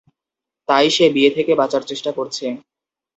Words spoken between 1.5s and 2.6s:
বাঁচার চেষ্টা করছে।